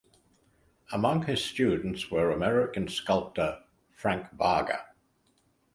[0.91, 3.59] Among his students were American sculptor
[3.93, 4.85] Frank Varga.